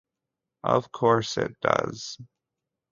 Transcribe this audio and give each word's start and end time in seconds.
Of 0.63 0.91
course 0.91 1.37
it 1.37 1.53
does. 1.61 2.17